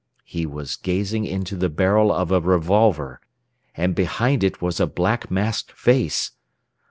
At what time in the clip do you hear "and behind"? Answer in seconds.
3.77-4.43